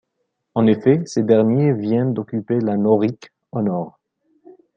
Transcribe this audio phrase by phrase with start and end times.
[0.55, 3.99] En effet, ces derniers viennent d'occuper la Norique au nord.